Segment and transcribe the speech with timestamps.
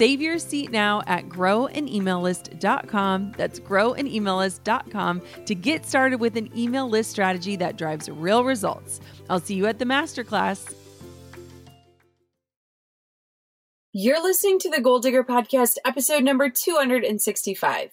[0.00, 3.34] Save your seat now at growanemaillist.com.
[3.36, 8.98] That's growanemaillist.com to get started with an email list strategy that drives real results.
[9.28, 10.74] I'll see you at the masterclass.
[13.92, 17.90] You're listening to the Goal Digger Podcast, episode number 265.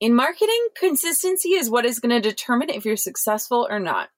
[0.00, 4.10] In marketing, consistency is what is going to determine if you're successful or not.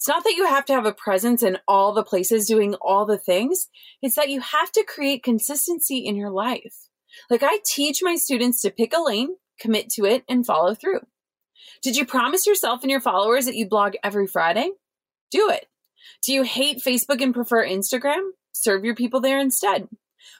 [0.00, 3.04] It's not that you have to have a presence in all the places doing all
[3.04, 3.68] the things,
[4.00, 6.74] it's that you have to create consistency in your life.
[7.28, 11.00] Like I teach my students to pick a lane, commit to it, and follow through.
[11.82, 14.70] Did you promise yourself and your followers that you blog every Friday?
[15.30, 15.66] Do it.
[16.24, 18.22] Do you hate Facebook and prefer Instagram?
[18.52, 19.86] Serve your people there instead.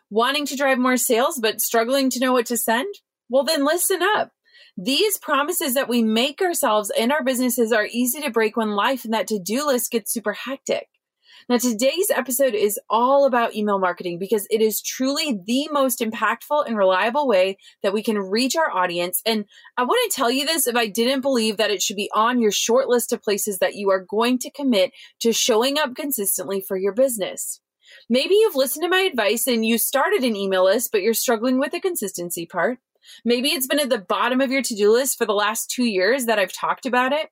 [0.08, 2.94] Wanting to drive more sales but struggling to know what to send?
[3.28, 4.33] Well, then listen up.
[4.83, 9.05] These promises that we make ourselves in our businesses are easy to break when life
[9.05, 10.89] and that to do list gets super hectic.
[11.50, 16.64] Now, today's episode is all about email marketing because it is truly the most impactful
[16.67, 19.21] and reliable way that we can reach our audience.
[19.27, 19.44] And
[19.77, 22.53] I to tell you this if I didn't believe that it should be on your
[22.53, 26.78] short list of places that you are going to commit to showing up consistently for
[26.78, 27.60] your business.
[28.09, 31.59] Maybe you've listened to my advice and you started an email list, but you're struggling
[31.59, 32.78] with the consistency part.
[33.25, 35.84] Maybe it's been at the bottom of your to do list for the last two
[35.84, 37.28] years that I've talked about it.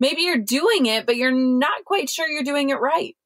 [0.00, 3.16] Maybe you're doing it, but you're not quite sure you're doing it right.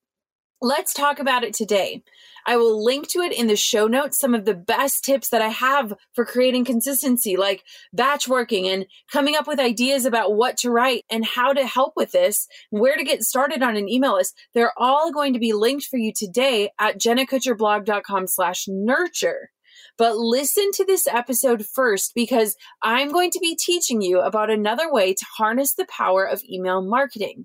[0.62, 2.02] Let's talk about it today.
[2.46, 5.40] I will link to it in the show notes, some of the best tips that
[5.40, 7.62] I have for creating consistency, like
[7.94, 11.94] batch working and coming up with ideas about what to write and how to help
[11.96, 14.36] with this, where to get started on an email list.
[14.52, 19.50] They're all going to be linked for you today at jennakutcherblog.com slash nurture.
[20.00, 24.90] But listen to this episode first because I'm going to be teaching you about another
[24.90, 27.44] way to harness the power of email marketing,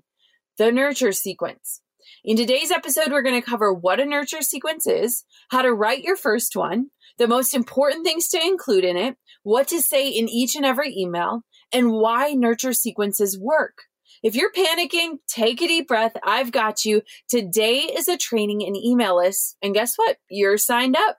[0.56, 1.82] the nurture sequence.
[2.24, 6.02] In today's episode, we're going to cover what a nurture sequence is, how to write
[6.02, 6.86] your first one,
[7.18, 10.96] the most important things to include in it, what to say in each and every
[10.96, 11.42] email,
[11.74, 13.82] and why nurture sequences work.
[14.22, 16.16] If you're panicking, take a deep breath.
[16.24, 17.02] I've got you.
[17.28, 19.56] Today is a training in email lists.
[19.60, 20.16] And guess what?
[20.30, 21.18] You're signed up.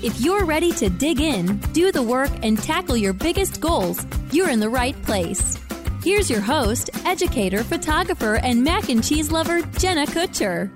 [0.00, 4.48] If you're ready to dig in, do the work, and tackle your biggest goals, you're
[4.48, 5.58] in the right place.
[6.04, 10.70] Here's your host, educator, photographer, and mac and cheese lover, Jenna Kutcher.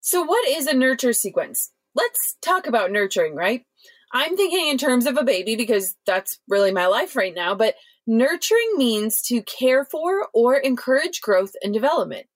[0.00, 1.70] So, what is a nurture sequence?
[1.94, 3.64] Let's talk about nurturing, right?
[4.12, 7.76] I'm thinking in terms of a baby because that's really my life right now, but
[8.04, 12.26] nurturing means to care for or encourage growth and development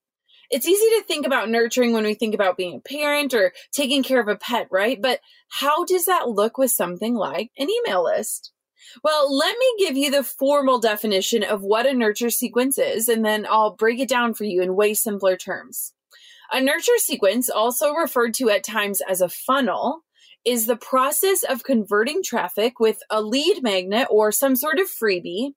[0.50, 4.02] it's easy to think about nurturing when we think about being a parent or taking
[4.02, 5.00] care of a pet, right?
[5.00, 8.52] But how does that look with something like an email list?
[9.02, 13.24] Well, let me give you the formal definition of what a nurture sequence is, and
[13.24, 15.92] then I'll break it down for you in way simpler terms.
[16.52, 20.04] A nurture sequence, also referred to at times as a funnel,
[20.46, 25.50] is the process of converting traffic with a lead magnet or some sort of freebie,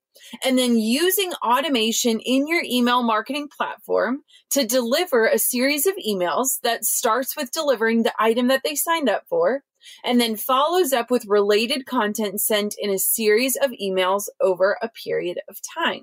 [0.44, 6.60] and then using automation in your email marketing platform to deliver a series of emails
[6.64, 9.62] that starts with delivering the item that they signed up for
[10.04, 14.88] and then follows up with related content sent in a series of emails over a
[14.88, 16.02] period of time.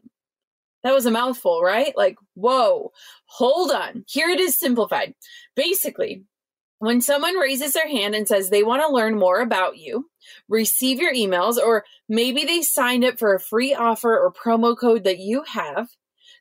[0.83, 1.95] That was a mouthful, right?
[1.97, 2.91] Like, whoa,
[3.25, 4.05] hold on.
[4.07, 5.13] Here it is simplified.
[5.55, 6.23] Basically,
[6.79, 10.09] When someone raises their hand and says they want to learn more about you,
[10.47, 15.03] receive your emails, or maybe they signed up for a free offer or promo code
[15.03, 15.89] that you have,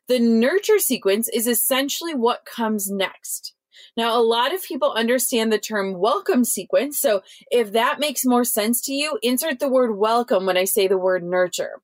[0.07, 3.55] the nurture sequence is essentially what comes next.
[3.95, 6.99] Now, a lot of people understand the term welcome sequence.
[6.99, 10.87] So if that makes more sense to you, insert the word welcome when I say
[10.87, 11.81] the word nurture.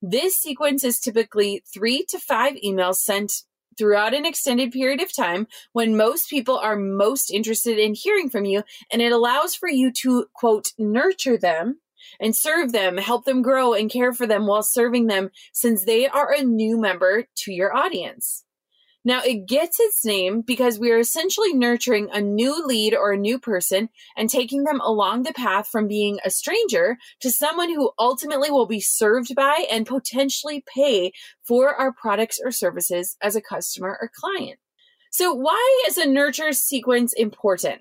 [0.00, 3.42] This sequence is typically three to five emails sent
[3.78, 8.44] throughout an extended period of time when most people are most interested in hearing from
[8.44, 8.64] you.
[8.92, 11.80] And it allows for you to, quote, nurture them
[12.20, 16.08] and serve them, help them grow and care for them while serving them since they
[16.08, 18.44] are a new member to your audience.
[19.08, 23.16] Now, it gets its name because we are essentially nurturing a new lead or a
[23.16, 23.88] new person
[24.18, 28.66] and taking them along the path from being a stranger to someone who ultimately will
[28.66, 31.12] be served by and potentially pay
[31.42, 34.58] for our products or services as a customer or client.
[35.10, 37.80] So, why is a nurture sequence important?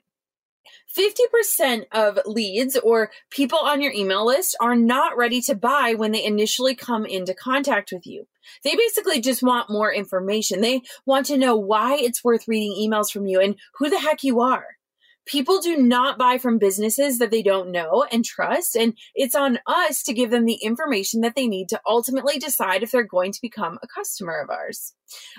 [0.98, 6.12] 50% of leads or people on your email list are not ready to buy when
[6.12, 8.28] they initially come into contact with you.
[8.64, 10.62] They basically just want more information.
[10.62, 14.24] They want to know why it's worth reading emails from you and who the heck
[14.24, 14.77] you are.
[15.28, 19.60] People do not buy from businesses that they don't know and trust, and it's on
[19.68, 23.34] us to give them the information that they need to ultimately decide if they're going
[23.34, 24.94] to become a customer of ours.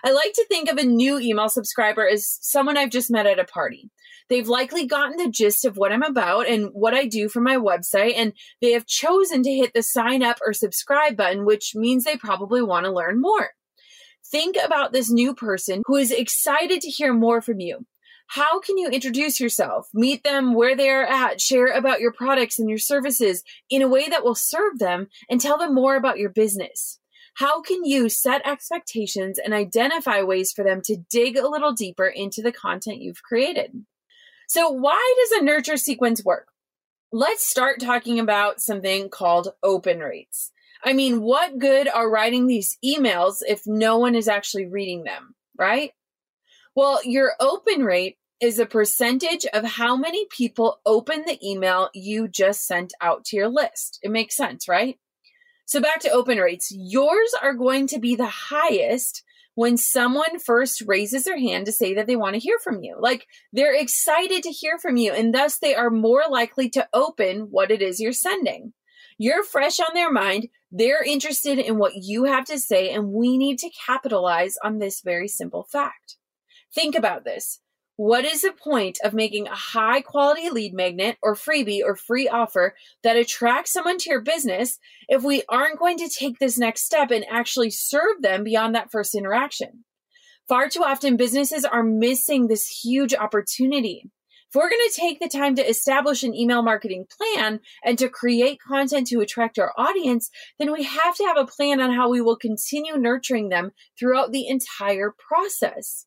[0.05, 3.39] I like to think of a new email subscriber as someone I've just met at
[3.39, 3.91] a party.
[4.29, 7.57] They've likely gotten the gist of what I'm about and what I do for my
[7.57, 12.05] website, and they have chosen to hit the sign up or subscribe button, which means
[12.05, 13.53] they probably want to learn more.
[14.31, 17.87] Think about this new person who is excited to hear more from you.
[18.29, 22.59] How can you introduce yourself, meet them where they are at, share about your products
[22.59, 26.19] and your services in a way that will serve them, and tell them more about
[26.19, 27.01] your business?
[27.35, 32.07] How can you set expectations and identify ways for them to dig a little deeper
[32.07, 33.85] into the content you've created?
[34.47, 36.49] So, why does a nurture sequence work?
[37.11, 40.53] Let's start talking about something called open rates.
[40.85, 45.35] I mean, what good are writing these emails if no one is actually reading them,
[45.57, 45.93] right?
[46.79, 52.29] Well, your open rate is a percentage of how many people open the email you
[52.29, 53.99] just sent out to your list.
[54.01, 54.97] It makes sense, right?
[55.67, 56.69] So back to open rates.
[56.71, 59.25] Yours are going to be the highest
[59.57, 62.97] when someone first raises their hand to say that they want to hear from you.
[62.97, 67.49] Like they're excited to hear from you, and thus they are more likely to open
[67.51, 68.73] what it is you're sending.
[69.19, 70.47] You're fresh on their mind.
[70.71, 75.01] They're interested in what you have to say, and we need to capitalize on this
[75.01, 76.19] very simple fact.
[76.75, 77.61] Think about this.
[77.97, 82.29] What is the point of making a high quality lead magnet or freebie or free
[82.29, 84.79] offer that attracts someone to your business
[85.09, 88.93] if we aren't going to take this next step and actually serve them beyond that
[88.93, 89.85] first interaction?
[90.49, 94.05] Far too often, businesses are missing this huge opportunity.
[94.49, 98.09] If we're going to take the time to establish an email marketing plan and to
[98.09, 100.31] create content to attract our audience,
[100.61, 104.31] then we have to have a plan on how we will continue nurturing them throughout
[104.31, 106.07] the entire process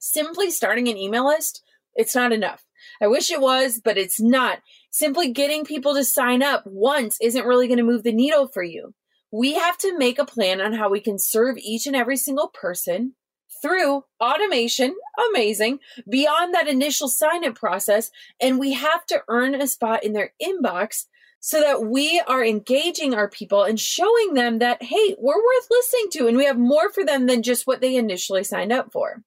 [0.00, 1.62] simply starting an email list,
[1.94, 2.64] it's not enough.
[3.00, 4.58] I wish it was, but it's not.
[4.90, 8.62] Simply getting people to sign up once isn't really going to move the needle for
[8.62, 8.94] you.
[9.30, 12.48] We have to make a plan on how we can serve each and every single
[12.48, 13.14] person
[13.62, 14.96] through automation,
[15.30, 18.10] amazing, beyond that initial sign up process.
[18.40, 21.04] And we have to earn a spot in their inbox
[21.40, 26.10] so that we are engaging our people and showing them that, hey, we're worth listening
[26.12, 29.22] to and we have more for them than just what they initially signed up for.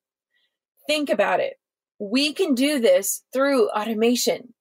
[0.87, 1.55] Think about it.
[1.99, 4.53] We can do this through automation.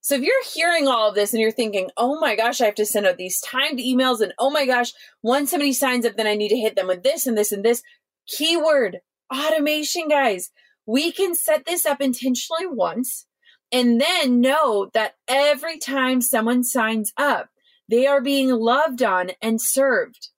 [0.00, 2.74] So if you're hearing all of this and you're thinking, oh my gosh, I have
[2.74, 6.26] to send out these timed emails, and oh my gosh, once somebody signs up, then
[6.26, 7.82] I need to hit them with this and this and this.
[8.26, 8.98] Keyword
[9.32, 10.50] automation, guys.
[10.86, 13.26] We can set this up intentionally once
[13.70, 17.48] and then know that every time someone signs up,
[17.88, 20.30] they are being loved on and served.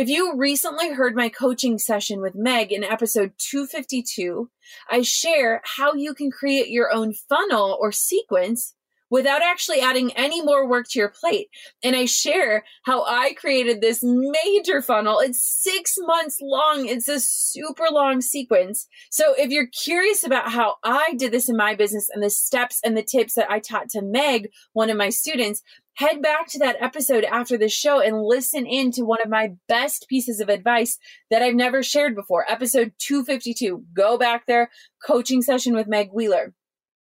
[0.00, 4.48] If you recently heard my coaching session with Meg in episode 252,
[4.90, 8.74] I share how you can create your own funnel or sequence
[9.10, 11.48] without actually adding any more work to your plate.
[11.82, 15.18] And I share how I created this major funnel.
[15.18, 16.86] It's six months long.
[16.86, 18.86] It's a super long sequence.
[19.10, 22.80] So if you're curious about how I did this in my business and the steps
[22.82, 25.62] and the tips that I taught to Meg, one of my students,
[26.00, 29.50] head back to that episode after the show and listen in to one of my
[29.68, 30.98] best pieces of advice
[31.30, 32.50] that I've never shared before.
[32.50, 33.84] Episode 252.
[33.94, 34.70] Go back there,
[35.06, 36.54] coaching session with Meg Wheeler.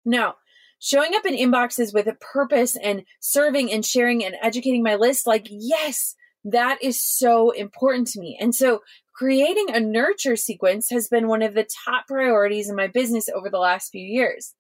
[0.07, 0.37] Now,
[0.79, 5.26] showing up in inboxes with a purpose and serving and sharing and educating my list,
[5.26, 8.38] like, yes, that is so important to me.
[8.41, 8.81] And so
[9.15, 13.50] creating a nurture sequence has been one of the top priorities in my business over
[13.50, 14.55] the last few years.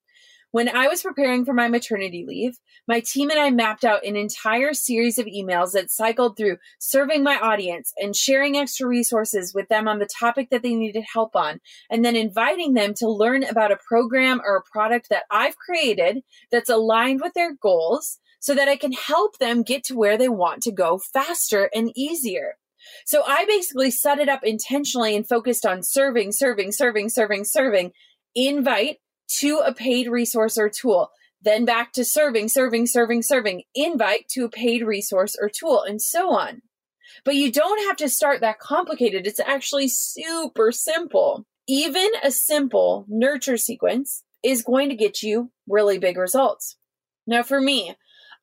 [0.56, 2.58] When I was preparing for my maternity leave,
[2.88, 7.22] my team and I mapped out an entire series of emails that cycled through serving
[7.22, 11.36] my audience and sharing extra resources with them on the topic that they needed help
[11.36, 11.60] on,
[11.90, 16.22] and then inviting them to learn about a program or a product that I've created
[16.50, 20.30] that's aligned with their goals so that I can help them get to where they
[20.30, 22.56] want to go faster and easier.
[23.04, 27.92] So I basically set it up intentionally and focused on serving, serving, serving, serving, serving,
[28.34, 29.00] invite
[29.38, 31.10] to a paid resource or tool,
[31.42, 36.00] then back to serving, serving, serving, serving, invite to a paid resource or tool, and
[36.00, 36.62] so on.
[37.24, 39.26] But you don't have to start that complicated.
[39.26, 41.46] It's actually super simple.
[41.68, 46.76] Even a simple nurture sequence is going to get you really big results.
[47.26, 47.94] Now, for me,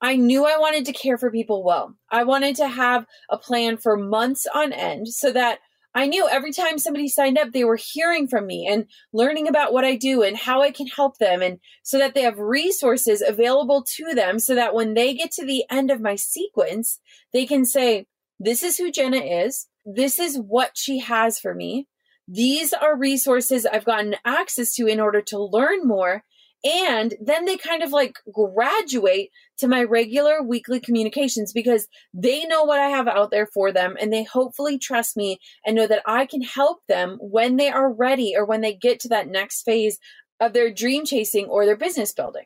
[0.02, 1.96] I knew I wanted to care for people well.
[2.12, 5.60] I wanted to have a plan for months on end so that
[5.96, 9.74] I knew every time somebody signed up, they were hearing from me and learning about
[9.74, 11.42] what I do and how I can help them.
[11.42, 15.46] And so that they have resources available to them so that when they get to
[15.46, 17.00] the end of my sequence,
[17.32, 18.08] they can say,
[18.40, 19.68] This is who Jenna is.
[19.86, 21.88] This is what she has for me.
[22.28, 26.24] These are resources I've gotten access to in order to learn more.
[26.64, 32.64] And then they kind of like graduate to my regular weekly communications because they know
[32.64, 36.04] what I have out there for them and they hopefully trust me and know that
[36.06, 39.64] I can help them when they are ready or when they get to that next
[39.64, 40.00] phase
[40.40, 42.46] of their dream chasing or their business building.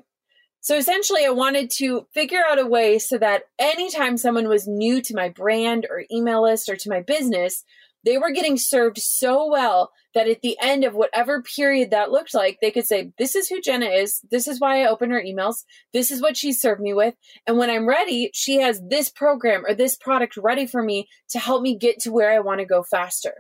[0.62, 5.02] So essentially, I wanted to figure out a way so that anytime someone was new
[5.04, 7.64] to my brand or email list or to my business,
[8.08, 12.34] they were getting served so well that at the end of whatever period that looked
[12.34, 14.22] like, they could say, This is who Jenna is.
[14.32, 15.66] This is why I open her emails.
[15.92, 17.16] This is what she served me with.
[17.46, 21.40] And when I'm ready, she has this program or this product ready for me to
[21.40, 23.34] help me get to where I want to go faster.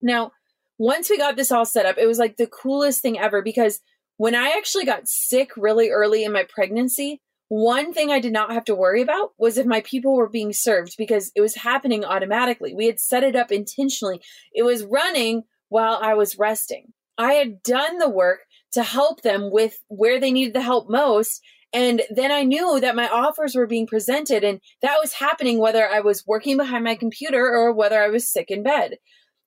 [0.00, 0.32] Now,
[0.78, 3.78] once we got this all set up, it was like the coolest thing ever because
[4.16, 7.20] when I actually got sick really early in my pregnancy,
[7.54, 10.52] one thing I did not have to worry about was if my people were being
[10.52, 12.74] served because it was happening automatically.
[12.74, 14.20] We had set it up intentionally.
[14.52, 16.92] It was running while I was resting.
[17.16, 18.40] I had done the work
[18.72, 21.40] to help them with where they needed the help most.
[21.72, 25.88] And then I knew that my offers were being presented, and that was happening whether
[25.88, 28.96] I was working behind my computer or whether I was sick in bed.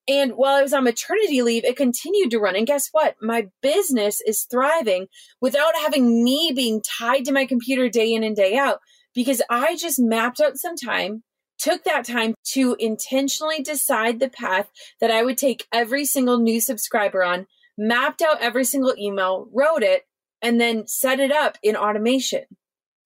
[0.07, 2.55] And while I was on maternity leave, it continued to run.
[2.55, 3.15] And guess what?
[3.21, 5.07] My business is thriving
[5.41, 8.79] without having me being tied to my computer day in and day out
[9.13, 11.23] because I just mapped out some time,
[11.57, 14.69] took that time to intentionally decide the path
[15.01, 17.47] that I would take every single new subscriber on,
[17.77, 20.03] mapped out every single email, wrote it,
[20.41, 22.45] and then set it up in automation.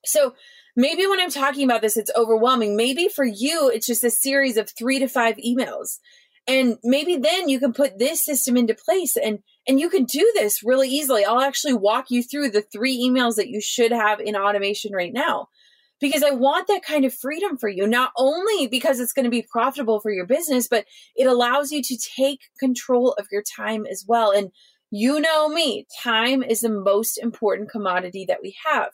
[0.06, 0.36] So
[0.76, 2.76] maybe when I'm talking about this, it's overwhelming.
[2.76, 6.00] Maybe for you, it's just a series of three to five emails
[6.52, 10.32] and maybe then you can put this system into place and and you can do
[10.36, 11.24] this really easily.
[11.24, 15.14] I'll actually walk you through the three emails that you should have in automation right
[15.14, 15.48] now
[16.00, 19.30] because i want that kind of freedom for you not only because it's going to
[19.30, 23.86] be profitable for your business but it allows you to take control of your time
[23.86, 24.32] as well.
[24.32, 24.52] And
[24.92, 28.90] you know me time is the most important commodity that we have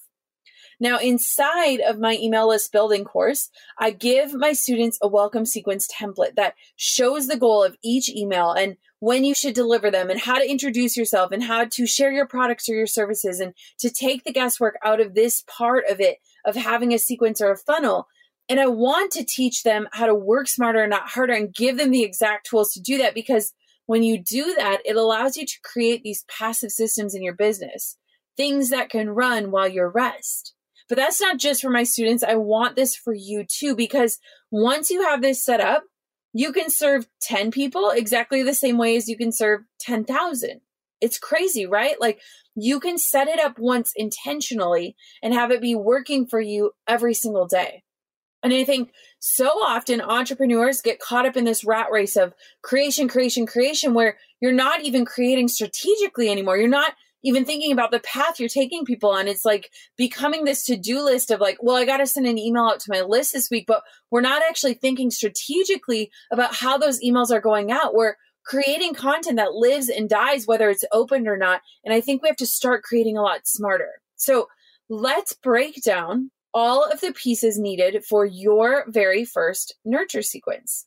[0.80, 5.88] now, inside of my email list building course, I give my students a welcome sequence
[5.88, 10.20] template that shows the goal of each email and when you should deliver them and
[10.20, 13.90] how to introduce yourself and how to share your products or your services and to
[13.90, 17.58] take the guesswork out of this part of it of having a sequence or a
[17.58, 18.08] funnel.
[18.50, 21.92] And I want to teach them how to work smarter not harder and give them
[21.92, 23.54] the exact tools to do that because
[23.88, 27.98] when you do that, it allows you to create these passive systems in your business,
[28.36, 30.54] things that can run while you're rest.
[30.90, 32.24] But that's not just for my students.
[32.24, 34.20] I want this for you too, because
[34.52, 35.84] once you have this set up,
[36.34, 40.62] you can serve 10 people exactly the same way as you can serve 10,000.
[41.02, 42.00] It's crazy, right?
[42.00, 42.22] Like
[42.56, 47.14] you can set it up once intentionally and have it be working for you every
[47.14, 47.84] single day.
[48.44, 53.08] And I think so often entrepreneurs get caught up in this rat race of creation,
[53.08, 56.58] creation, creation, where you're not even creating strategically anymore.
[56.58, 56.94] You're not
[57.24, 59.28] even thinking about the path you're taking people on.
[59.28, 62.38] It's like becoming this to do list of like, well, I got to send an
[62.38, 66.78] email out to my list this week, but we're not actually thinking strategically about how
[66.78, 67.96] those emails are going out.
[67.96, 71.62] We're creating content that lives and dies, whether it's opened or not.
[71.84, 74.02] And I think we have to start creating a lot smarter.
[74.16, 74.48] So
[74.90, 80.87] let's break down all of the pieces needed for your very first nurture sequence.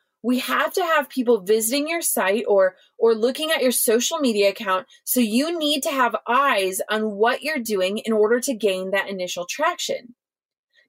[0.23, 4.49] we have to have people visiting your site or or looking at your social media
[4.49, 4.87] account.
[5.03, 9.09] So you need to have eyes on what you're doing in order to gain that
[9.09, 10.15] initial traction.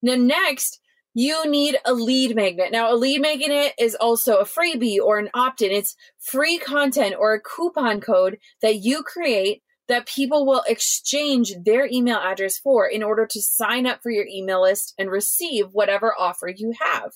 [0.03, 0.81] Now next
[1.15, 2.73] you need a lead magnet.
[2.73, 5.71] Now a lead magnet is also a freebie or an opt-in.
[5.71, 11.87] It's free content or a coupon code that you create that people will exchange their
[11.87, 16.15] email address for in order to sign up for your email list and receive whatever
[16.19, 17.13] offer you have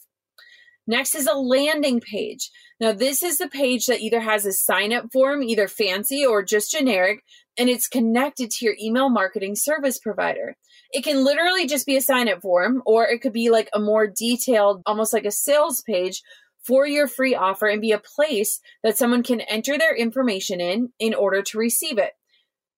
[0.86, 2.50] Next is a landing page.
[2.78, 6.44] Now, this is the page that either has a sign up form, either fancy or
[6.44, 7.24] just generic,
[7.58, 10.56] and it's connected to your email marketing service provider.
[10.92, 13.80] It can literally just be a sign up form, or it could be like a
[13.80, 16.22] more detailed, almost like a sales page
[16.64, 20.92] for your free offer and be a place that someone can enter their information in
[20.98, 22.12] in order to receive it.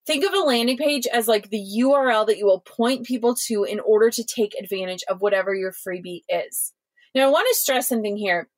[0.06, 3.64] Think of a landing page as like the URL that you will point people to
[3.64, 6.72] in order to take advantage of whatever your freebie is.
[7.14, 8.48] Now, I want to stress something here.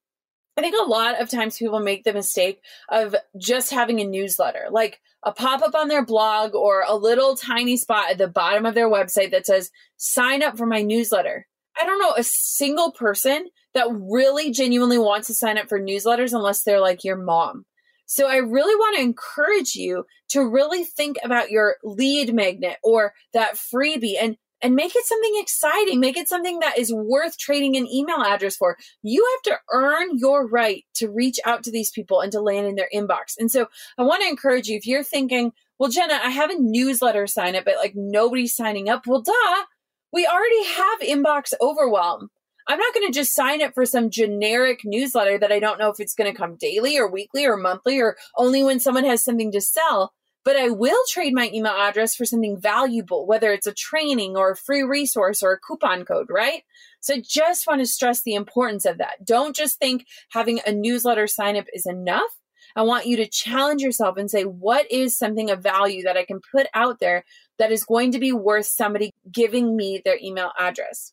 [0.56, 4.66] I think a lot of times people make the mistake of just having a newsletter,
[4.70, 8.66] like a pop up on their blog or a little tiny spot at the bottom
[8.66, 11.46] of their website that says, sign up for my newsletter.
[11.80, 16.32] I don't know a single person that really genuinely wants to sign up for newsletters
[16.32, 17.64] unless they're like your mom.
[18.06, 23.14] So I really want to encourage you to really think about your lead magnet or
[23.32, 26.00] that freebie and and make it something exciting.
[26.00, 28.76] Make it something that is worth trading an email address for.
[29.02, 32.66] You have to earn your right to reach out to these people and to land
[32.66, 33.34] in their inbox.
[33.38, 33.66] And so
[33.98, 37.56] I want to encourage you if you're thinking, well, Jenna, I have a newsletter sign
[37.56, 39.06] up, but like nobody's signing up.
[39.06, 39.64] Well, duh,
[40.12, 42.28] we already have inbox overwhelm.
[42.68, 45.88] I'm not going to just sign up for some generic newsletter that I don't know
[45.88, 49.24] if it's going to come daily or weekly or monthly or only when someone has
[49.24, 50.12] something to sell
[50.44, 54.52] but I will trade my email address for something valuable, whether it's a training or
[54.52, 56.62] a free resource or a coupon code, right?
[57.00, 59.24] So I just want to stress the importance of that.
[59.24, 62.30] Don't just think having a newsletter sign up is enough.
[62.76, 66.24] I want you to challenge yourself and say, what is something of value that I
[66.24, 67.24] can put out there
[67.58, 71.12] that is going to be worth somebody giving me their email address?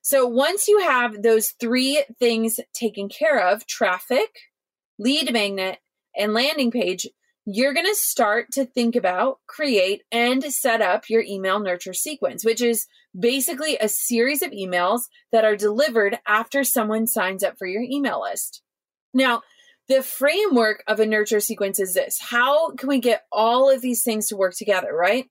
[0.00, 4.30] So once you have those three things taken care of traffic,
[4.98, 5.78] lead magnet,
[6.16, 7.06] and landing page
[7.46, 12.44] you're going to start to think about, create, and set up your email nurture sequence,
[12.44, 12.86] which is
[13.18, 18.22] basically a series of emails that are delivered after someone signs up for your email
[18.22, 18.62] list.
[19.12, 19.42] Now,
[19.88, 24.02] the framework of a nurture sequence is this how can we get all of these
[24.02, 25.26] things to work together, right?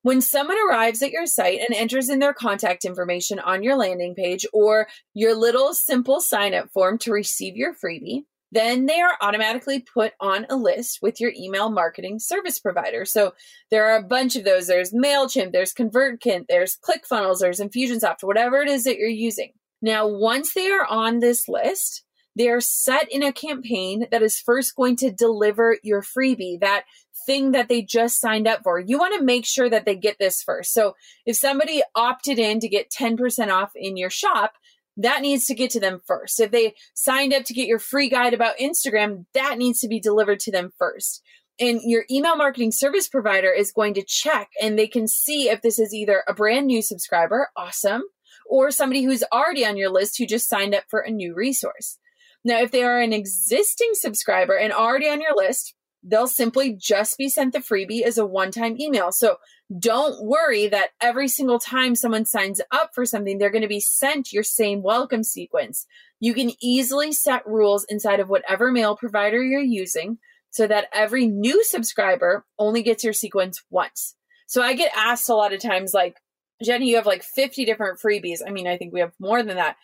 [0.00, 4.14] When someone arrives at your site and enters in their contact information on your landing
[4.16, 9.16] page or your little simple sign up form to receive your freebie, then they are
[9.22, 13.04] automatically put on a list with your email marketing service provider.
[13.06, 13.32] So
[13.70, 14.66] there are a bunch of those.
[14.66, 19.52] There's MailChimp, there's ConvertKit, there's ClickFunnels, there's Infusionsoft, whatever it is that you're using.
[19.80, 22.04] Now, once they are on this list,
[22.36, 26.84] they are set in a campaign that is first going to deliver your freebie, that
[27.26, 28.78] thing that they just signed up for.
[28.78, 30.72] You want to make sure that they get this first.
[30.72, 30.94] So
[31.26, 34.54] if somebody opted in to get 10% off in your shop,
[34.96, 36.40] that needs to get to them first.
[36.40, 40.00] If they signed up to get your free guide about Instagram, that needs to be
[40.00, 41.22] delivered to them first.
[41.60, 45.62] And your email marketing service provider is going to check and they can see if
[45.62, 48.02] this is either a brand new subscriber, awesome,
[48.46, 51.98] or somebody who's already on your list who just signed up for a new resource.
[52.44, 57.16] Now, if they are an existing subscriber and already on your list, they'll simply just
[57.16, 59.12] be sent the freebie as a one time email.
[59.12, 59.36] So
[59.78, 63.80] don't worry that every single time someone signs up for something, they're going to be
[63.80, 65.86] sent your same welcome sequence.
[66.20, 70.18] You can easily set rules inside of whatever mail provider you're using
[70.50, 74.14] so that every new subscriber only gets your sequence once.
[74.46, 76.16] So I get asked a lot of times, like,
[76.62, 78.40] Jenny, you have like 50 different freebies.
[78.46, 79.76] I mean, I think we have more than that.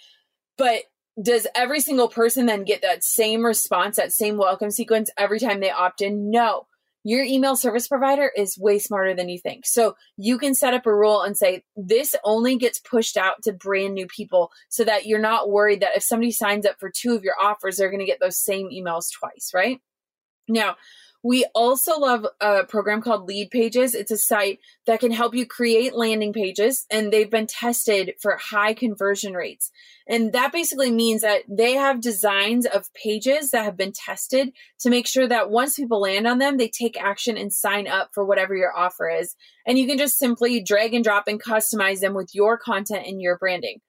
[0.56, 0.82] But
[1.20, 5.60] does every single person then get that same response, that same welcome sequence every time
[5.60, 6.30] they opt in?
[6.30, 6.66] No.
[7.08, 9.64] Your email service provider is way smarter than you think.
[9.64, 13.52] So you can set up a rule and say, this only gets pushed out to
[13.54, 17.14] brand new people so that you're not worried that if somebody signs up for two
[17.14, 19.80] of your offers, they're going to get those same emails twice, right?
[20.48, 20.76] Now,
[21.22, 23.94] we also love a program called Leadpages.
[23.94, 28.36] It's a site that can help you create landing pages, and they've been tested for
[28.36, 29.70] high conversion rates.
[30.06, 34.90] And that basically means that they have designs of pages that have been tested to
[34.90, 38.24] make sure that once people land on them, they take action and sign up for
[38.24, 39.34] whatever your offer is.
[39.66, 43.20] And you can just simply drag and drop and customize them with your content and
[43.20, 43.80] your branding.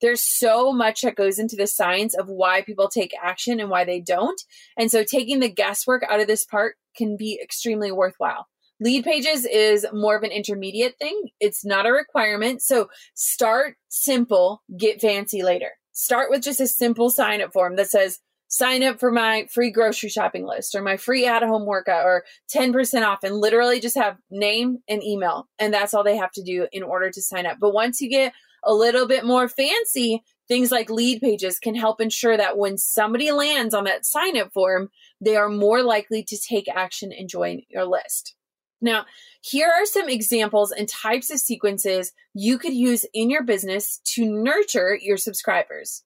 [0.00, 3.84] There's so much that goes into the science of why people take action and why
[3.84, 4.40] they don't.
[4.76, 8.46] And so taking the guesswork out of this part can be extremely worthwhile.
[8.84, 11.30] Leadpages is more of an intermediate thing.
[11.40, 12.62] It's not a requirement.
[12.62, 15.70] So start simple, get fancy later.
[15.92, 19.70] Start with just a simple sign up form that says, sign up for my free
[19.70, 23.96] grocery shopping list or my free at home workout or 10% off and literally just
[23.96, 25.48] have name and email.
[25.58, 27.58] And that's all they have to do in order to sign up.
[27.60, 28.32] But once you get
[28.64, 33.74] a little bit more fancy, things like Leadpages can help ensure that when somebody lands
[33.74, 34.90] on that sign up form,
[35.20, 38.34] they are more likely to take action and join your list.
[38.80, 39.06] Now,
[39.42, 44.24] here are some examples and types of sequences you could use in your business to
[44.24, 46.04] nurture your subscribers.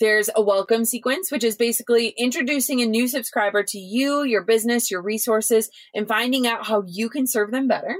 [0.00, 4.90] There's a welcome sequence, which is basically introducing a new subscriber to you, your business,
[4.90, 7.96] your resources, and finding out how you can serve them better.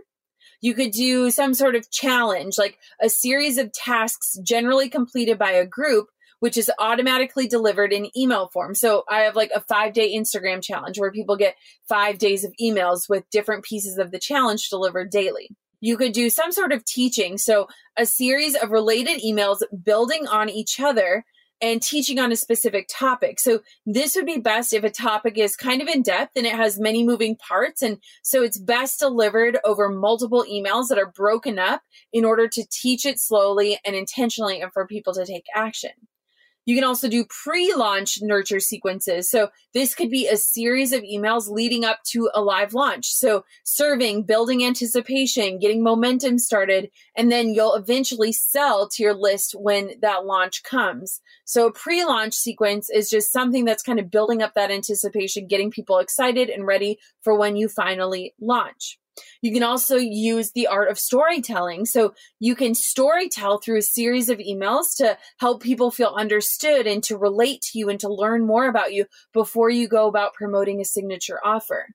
[0.60, 5.52] You could do some sort of challenge, like a series of tasks generally completed by
[5.52, 6.08] a group,
[6.40, 8.74] which is automatically delivered in email form.
[8.74, 11.56] So I have like a five day Instagram challenge where people get
[11.88, 15.50] five days of emails with different pieces of the challenge delivered daily.
[15.80, 17.38] You could do some sort of teaching.
[17.38, 21.24] So a series of related emails building on each other
[21.60, 23.40] and teaching on a specific topic.
[23.40, 26.54] So this would be best if a topic is kind of in depth and it
[26.54, 27.82] has many moving parts.
[27.82, 32.64] And so it's best delivered over multiple emails that are broken up in order to
[32.70, 35.90] teach it slowly and intentionally and for people to take action.
[36.68, 39.30] You can also do pre launch nurture sequences.
[39.30, 43.06] So this could be a series of emails leading up to a live launch.
[43.06, 49.54] So serving, building anticipation, getting momentum started, and then you'll eventually sell to your list
[49.58, 51.22] when that launch comes.
[51.46, 55.46] So a pre launch sequence is just something that's kind of building up that anticipation,
[55.46, 58.98] getting people excited and ready for when you finally launch.
[59.42, 61.86] You can also use the art of storytelling.
[61.86, 67.02] So you can storytell through a series of emails to help people feel understood and
[67.04, 70.80] to relate to you and to learn more about you before you go about promoting
[70.80, 71.88] a signature offer.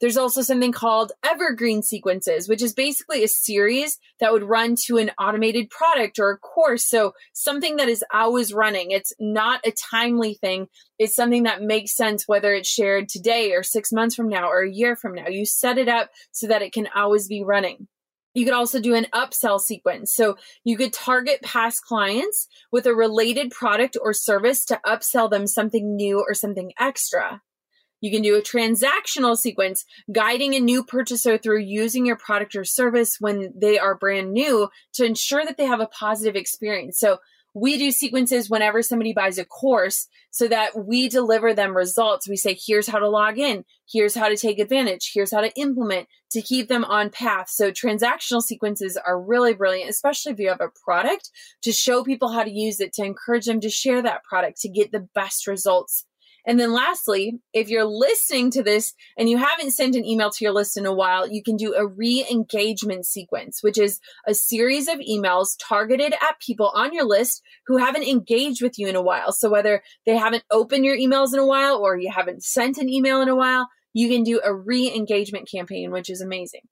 [0.00, 4.96] There's also something called evergreen sequences, which is basically a series that would run to
[4.98, 6.86] an automated product or a course.
[6.86, 8.90] So something that is always running.
[8.90, 10.68] It's not a timely thing.
[10.98, 14.62] It's something that makes sense whether it's shared today or six months from now or
[14.62, 15.28] a year from now.
[15.28, 17.88] You set it up so that it can always be running.
[18.34, 20.14] You could also do an upsell sequence.
[20.14, 25.48] So you could target past clients with a related product or service to upsell them
[25.48, 27.42] something new or something extra.
[28.00, 32.64] You can do a transactional sequence, guiding a new purchaser through using your product or
[32.64, 36.98] service when they are brand new to ensure that they have a positive experience.
[36.98, 37.18] So
[37.54, 42.28] we do sequences whenever somebody buys a course so that we deliver them results.
[42.28, 43.64] We say, here's how to log in.
[43.90, 45.10] Here's how to take advantage.
[45.14, 47.48] Here's how to implement to keep them on path.
[47.48, 51.30] So transactional sequences are really brilliant, especially if you have a product
[51.62, 54.68] to show people how to use it, to encourage them to share that product to
[54.68, 56.04] get the best results
[56.48, 60.42] and then lastly, if you're listening to this and you haven't sent an email to
[60.42, 64.88] your list in a while, you can do a re-engagement sequence, which is a series
[64.88, 69.02] of emails targeted at people on your list who haven't engaged with you in a
[69.02, 69.30] while.
[69.30, 72.88] So whether they haven't opened your emails in a while or you haven't sent an
[72.88, 76.62] email in a while, you can do a re-engagement campaign, which is amazing.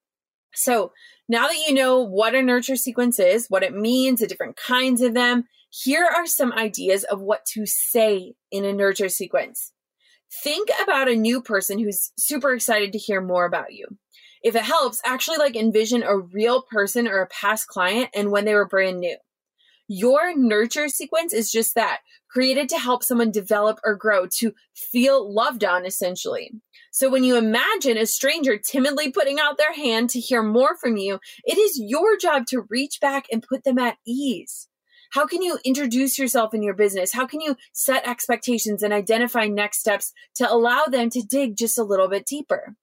[0.54, 0.92] So
[1.28, 5.02] now that you know what a nurture sequence is, what it means, the different kinds
[5.02, 9.72] of them, here are some ideas of what to say in a nurture sequence.
[10.42, 13.86] Think about a new person who's super excited to hear more about you.
[14.42, 18.44] If it helps, actually like envision a real person or a past client and when
[18.44, 19.16] they were brand new.
[19.88, 25.32] Your nurture sequence is just that created to help someone develop or grow, to feel
[25.32, 26.50] loved on, essentially.
[26.90, 30.96] So when you imagine a stranger timidly putting out their hand to hear more from
[30.96, 34.68] you, it is your job to reach back and put them at ease.
[35.16, 37.14] How can you introduce yourself in your business?
[37.14, 41.78] How can you set expectations and identify next steps to allow them to dig just
[41.78, 42.76] a little bit deeper?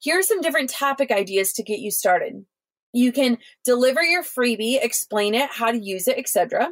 [0.00, 2.44] Here are some different topic ideas to get you started.
[2.92, 6.70] You can deliver your freebie, explain it, how to use it, etc.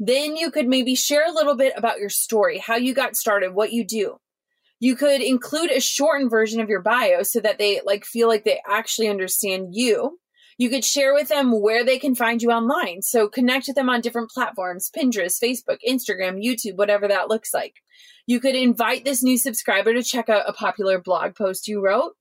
[0.00, 3.54] Then you could maybe share a little bit about your story, how you got started,
[3.54, 4.16] what you do.
[4.80, 8.42] You could include a shortened version of your bio so that they like feel like
[8.42, 10.18] they actually understand you.
[10.58, 13.02] You could share with them where they can find you online.
[13.02, 17.74] So connect with them on different platforms Pinterest, Facebook, Instagram, YouTube, whatever that looks like.
[18.26, 22.14] You could invite this new subscriber to check out a popular blog post you wrote.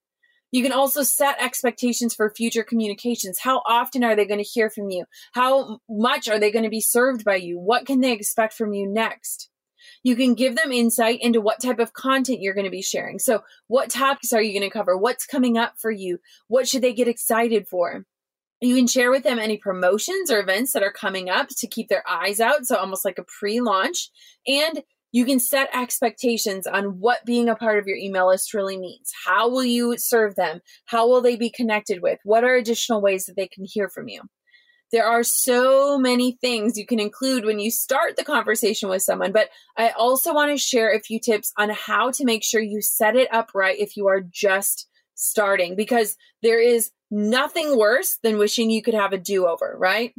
[0.51, 3.39] You can also set expectations for future communications.
[3.39, 5.05] How often are they going to hear from you?
[5.33, 7.59] How much are they going to be served by you?
[7.59, 9.49] What can they expect from you next?
[10.03, 13.19] You can give them insight into what type of content you're going to be sharing.
[13.19, 14.97] So, what topics are you going to cover?
[14.97, 16.19] What's coming up for you?
[16.47, 18.05] What should they get excited for?
[18.61, 21.89] You can share with them any promotions or events that are coming up to keep
[21.89, 22.65] their eyes out.
[22.65, 24.09] So, almost like a pre launch.
[24.47, 28.77] And you can set expectations on what being a part of your email list really
[28.77, 29.11] means.
[29.25, 30.59] How will you serve them?
[30.85, 32.19] How will they be connected with?
[32.23, 34.23] What are additional ways that they can hear from you?
[34.91, 39.31] There are so many things you can include when you start the conversation with someone,
[39.31, 42.81] but I also want to share a few tips on how to make sure you
[42.81, 48.38] set it up right if you are just starting because there is nothing worse than
[48.38, 50.13] wishing you could have a do over, right?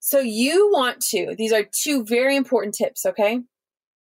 [0.00, 3.40] So you want to, these are two very important tips, okay?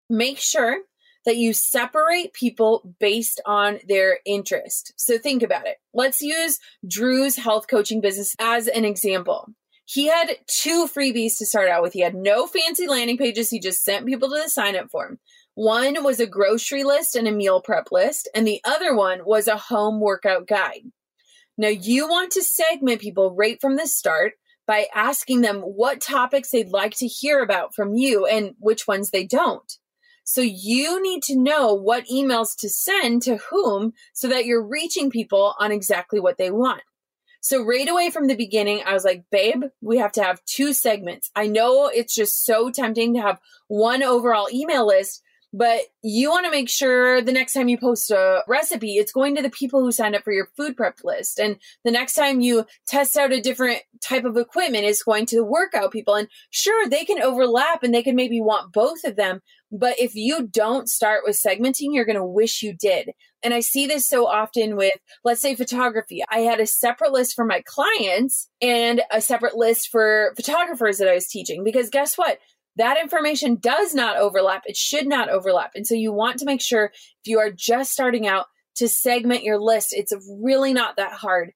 [0.09, 0.79] Make sure
[1.25, 4.93] that you separate people based on their interest.
[4.97, 5.77] So think about it.
[5.93, 9.47] Let's use Drew's health coaching business as an example.
[9.85, 11.93] He had two freebies to start out with.
[11.93, 13.49] He had no fancy landing pages.
[13.49, 15.19] He just sent people to the sign up form.
[15.53, 19.47] One was a grocery list and a meal prep list, and the other one was
[19.47, 20.81] a home workout guide.
[21.57, 24.33] Now, you want to segment people right from the start
[24.67, 29.11] by asking them what topics they'd like to hear about from you and which ones
[29.11, 29.71] they don't.
[30.23, 35.11] So you need to know what emails to send to whom so that you're reaching
[35.11, 36.81] people on exactly what they want.
[37.41, 40.73] So right away from the beginning, I was like, babe, we have to have two
[40.73, 41.29] segments.
[41.35, 45.21] I know it's just so tempting to have one overall email list,
[45.57, 49.37] but you want to make sure the next time you post a recipe, it's going
[49.37, 51.39] to the people who signed up for your food prep list.
[51.39, 55.37] And the next time you test out a different type of equipment, it's going to
[55.37, 56.15] the workout people.
[56.15, 59.39] And sure, they can overlap and they can maybe want both of them.
[59.71, 63.11] But if you don't start with segmenting, you're going to wish you did.
[63.41, 66.21] And I see this so often with, let's say, photography.
[66.29, 71.07] I had a separate list for my clients and a separate list for photographers that
[71.07, 72.39] I was teaching because guess what?
[72.77, 74.63] That information does not overlap.
[74.65, 75.71] It should not overlap.
[75.75, 79.43] And so you want to make sure if you are just starting out to segment
[79.43, 81.51] your list, it's really not that hard.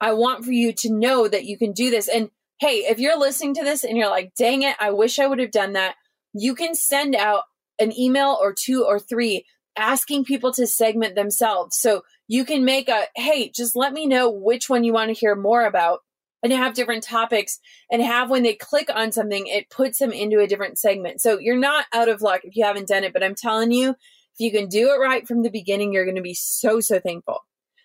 [0.00, 2.08] I want for you to know that you can do this.
[2.08, 5.26] And hey, if you're listening to this and you're like, dang it, I wish I
[5.26, 5.96] would have done that,
[6.32, 7.42] you can send out
[7.78, 9.44] an email or two or three
[9.76, 11.78] asking people to segment themselves.
[11.78, 15.18] So you can make a, hey, just let me know which one you want to
[15.18, 16.00] hear more about
[16.42, 17.58] and have different topics
[17.90, 21.20] and have when they click on something, it puts them into a different segment.
[21.20, 23.90] So you're not out of luck if you haven't done it, but I'm telling you,
[23.90, 26.98] if you can do it right from the beginning, you're going to be so, so
[26.98, 27.40] thankful.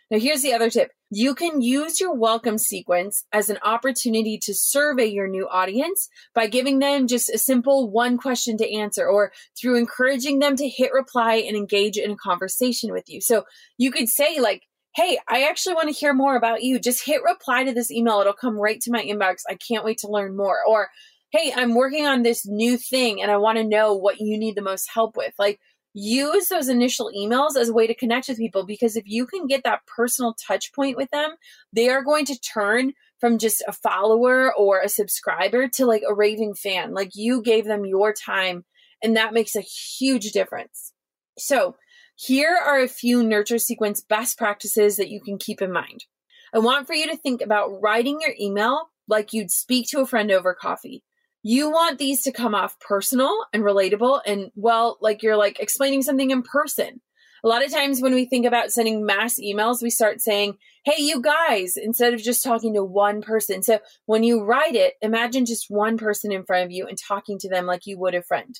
[0.09, 0.91] Now, here's the other tip.
[1.09, 6.47] You can use your welcome sequence as an opportunity to survey your new audience by
[6.47, 10.93] giving them just a simple one question to answer or through encouraging them to hit
[10.93, 13.19] reply and engage in a conversation with you.
[13.19, 13.43] So
[13.77, 14.63] you could say like,
[14.97, 16.79] Hey, I actually want to hear more about you.
[16.79, 18.19] Just hit reply to this email.
[18.19, 19.43] It'll come right to my inbox.
[19.47, 20.57] I can't wait to learn more.
[20.67, 20.89] Or,
[21.31, 24.55] Hey, I'm working on this new thing and I want to know what you need
[24.55, 25.35] the most help with.
[25.37, 25.59] Like,
[25.93, 29.45] use those initial emails as a way to connect with people because if you can
[29.45, 31.35] get that personal touch point with them,
[31.71, 36.15] they are going to turn from just a follower or a subscriber to like a
[36.15, 36.95] raving fan.
[36.95, 38.65] Like you gave them your time,
[39.03, 40.91] and that makes a huge difference.
[41.37, 41.75] So,
[42.19, 46.05] here are a few nurture sequence best practices that you can keep in mind.
[46.51, 50.07] I want for you to think about writing your email like you'd speak to a
[50.07, 51.03] friend over coffee.
[51.43, 56.01] You want these to come off personal and relatable and well like you're like explaining
[56.01, 57.01] something in person.
[57.43, 60.95] A lot of times when we think about sending mass emails we start saying hey
[60.97, 63.61] you guys instead of just talking to one person.
[63.61, 63.77] So
[64.07, 67.49] when you write it imagine just one person in front of you and talking to
[67.49, 68.59] them like you would a friend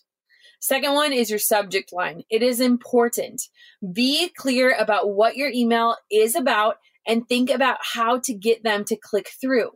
[0.59, 2.23] Second one is your subject line.
[2.29, 3.43] It is important.
[3.93, 8.83] Be clear about what your email is about and think about how to get them
[8.85, 9.71] to click through.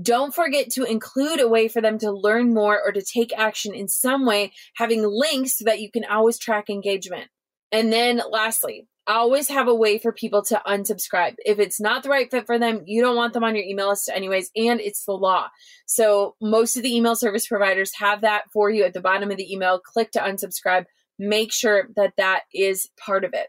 [0.00, 3.74] Don't forget to include a way for them to learn more or to take action
[3.74, 7.28] in some way, having links so that you can always track engagement.
[7.72, 11.34] And then lastly, always have a way for people to unsubscribe.
[11.44, 13.88] If it's not the right fit for them, you don't want them on your email
[13.88, 15.48] list anyways, and it's the law.
[15.86, 19.36] So most of the email service providers have that for you at the bottom of
[19.36, 19.80] the email.
[19.80, 20.84] Click to unsubscribe.
[21.18, 23.48] Make sure that that is part of it.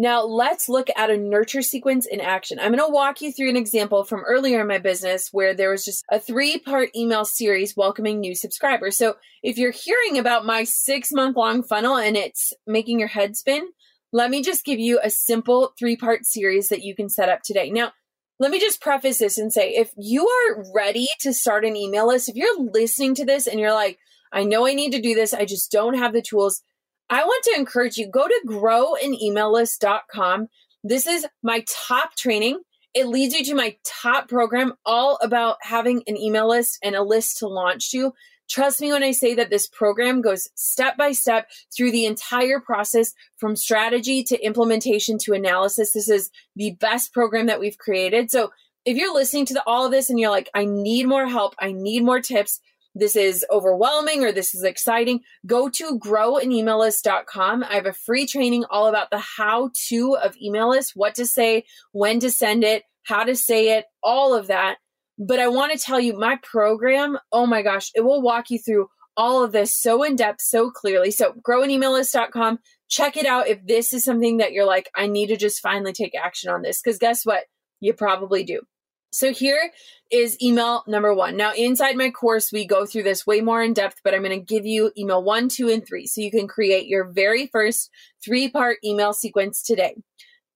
[0.00, 2.60] Now, let's look at a nurture sequence in action.
[2.60, 5.72] I'm going to walk you through an example from earlier in my business where there
[5.72, 8.96] was just a three part email series welcoming new subscribers.
[8.96, 13.36] So, if you're hearing about my six month long funnel and it's making your head
[13.36, 13.70] spin,
[14.12, 17.40] let me just give you a simple three part series that you can set up
[17.42, 17.68] today.
[17.68, 17.90] Now,
[18.38, 22.06] let me just preface this and say if you are ready to start an email
[22.06, 23.98] list, if you're listening to this and you're like,
[24.32, 26.62] I know I need to do this, I just don't have the tools,
[27.10, 30.48] I want to encourage you go to growanemaillist.com.
[30.84, 32.60] This is my top training.
[32.94, 37.02] It leads you to my top program all about having an email list and a
[37.02, 38.12] list to launch to.
[38.48, 42.60] Trust me when I say that this program goes step by step through the entire
[42.60, 45.92] process from strategy to implementation to analysis.
[45.92, 48.30] This is the best program that we've created.
[48.30, 48.50] So
[48.86, 51.56] if you're listening to the, all of this and you're like, I need more help,
[51.58, 52.60] I need more tips,
[52.98, 57.64] this is overwhelming or this is exciting, go to growanemaillist.com.
[57.64, 61.26] I have a free training all about the how to of email lists, what to
[61.26, 64.76] say, when to send it, how to say it, all of that.
[65.18, 68.58] But I want to tell you, my program, oh my gosh, it will walk you
[68.58, 71.10] through all of this so in depth, so clearly.
[71.10, 75.36] So, growanemaillist.com, check it out if this is something that you're like, I need to
[75.36, 76.80] just finally take action on this.
[76.80, 77.44] Because guess what?
[77.80, 78.60] You probably do.
[79.10, 79.72] So here
[80.10, 81.36] is email number one.
[81.36, 84.38] Now, inside my course, we go through this way more in depth, but I'm going
[84.38, 87.90] to give you email one, two, and three so you can create your very first
[88.24, 89.94] three part email sequence today.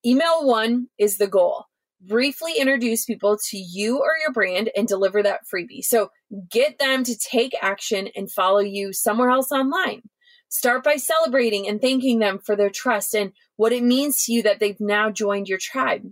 [0.05, 1.67] Email one is the goal.
[2.01, 5.83] Briefly introduce people to you or your brand and deliver that freebie.
[5.83, 6.11] So
[6.51, 10.03] get them to take action and follow you somewhere else online.
[10.49, 14.43] Start by celebrating and thanking them for their trust and what it means to you
[14.43, 16.03] that they've now joined your tribe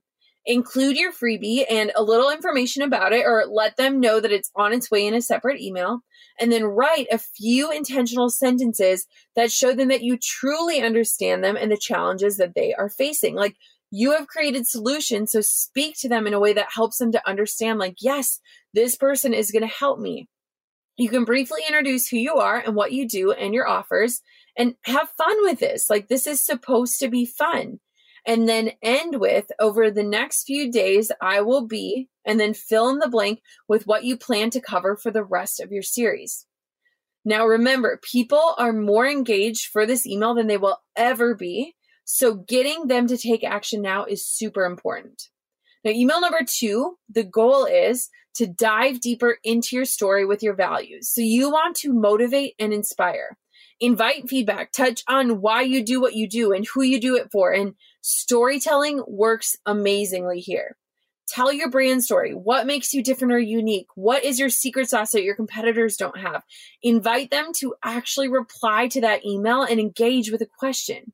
[0.46, 4.50] include your freebie and a little information about it, or let them know that it's
[4.56, 6.00] on its way in a separate email.
[6.38, 11.56] And then write a few intentional sentences that show them that you truly understand them
[11.56, 13.34] and the challenges that they are facing.
[13.34, 13.56] Like
[13.90, 15.32] you have created solutions.
[15.32, 18.40] So speak to them in a way that helps them to understand, like, yes,
[18.72, 20.28] this person is going to help me.
[20.96, 24.20] You can briefly introduce who you are and what you do and your offers
[24.56, 25.90] and have fun with this.
[25.90, 27.80] Like, this is supposed to be fun.
[28.26, 32.88] And then end with over the next few days, I will be, and then fill
[32.90, 36.46] in the blank with what you plan to cover for the rest of your series.
[37.24, 41.74] Now, remember, people are more engaged for this email than they will ever be.
[42.04, 45.28] So, getting them to take action now is super important.
[45.84, 50.54] Now, email number two, the goal is to dive deeper into your story with your
[50.54, 51.10] values.
[51.10, 53.36] So, you want to motivate and inspire
[53.80, 57.30] invite feedback, touch on why you do what you do and who you do it
[57.32, 57.50] for.
[57.50, 60.76] And storytelling works amazingly here.
[61.28, 62.32] Tell your brand story.
[62.32, 63.86] What makes you different or unique?
[63.94, 66.42] What is your secret sauce that your competitors don't have?
[66.82, 71.12] Invite them to actually reply to that email and engage with a question.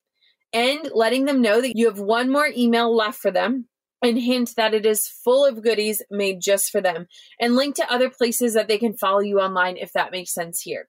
[0.55, 3.69] And letting them know that you have one more email left for them
[4.03, 7.09] and hint that it is full of goodies made just for them
[7.39, 10.63] and link to other places that they can follow you online if that makes sense
[10.63, 10.89] here.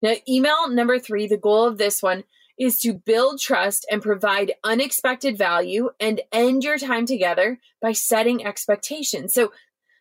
[0.00, 2.24] Now, email number three, the goal of this one
[2.62, 8.46] is to build trust and provide unexpected value and end your time together by setting
[8.46, 9.34] expectations.
[9.34, 9.52] So,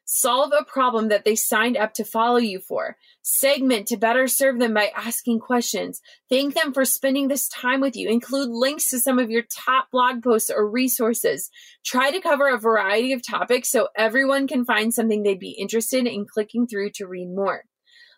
[0.05, 2.97] solve a problem that they signed up to follow you for.
[3.23, 6.01] Segment to better serve them by asking questions.
[6.29, 8.09] Thank them for spending this time with you.
[8.09, 11.49] Include links to some of your top blog posts or resources.
[11.85, 16.05] Try to cover a variety of topics so everyone can find something they'd be interested
[16.05, 17.63] in clicking through to read more.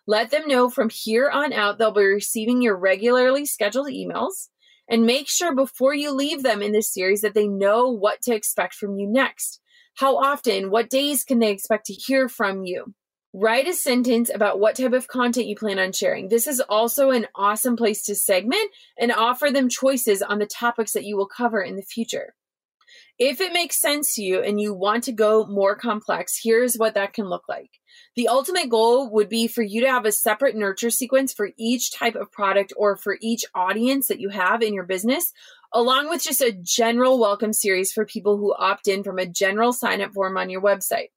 [0.06, 4.48] Let them know from here on out they'll be receiving your regularly scheduled emails.
[4.88, 8.34] And make sure before you leave them in this series that they know what to
[8.34, 9.60] expect from you next.
[9.94, 12.94] How often, what days can they expect to hear from you?
[13.32, 16.28] Write a sentence about what type of content you plan on sharing.
[16.28, 20.92] This is also an awesome place to segment and offer them choices on the topics
[20.92, 22.34] that you will cover in the future.
[23.18, 26.94] If it makes sense to you and you want to go more complex, here's what
[26.94, 27.70] that can look like.
[28.16, 31.92] The ultimate goal would be for you to have a separate nurture sequence for each
[31.92, 35.32] type of product or for each audience that you have in your business,
[35.72, 39.72] along with just a general welcome series for people who opt in from a general
[39.72, 41.10] sign up form on your website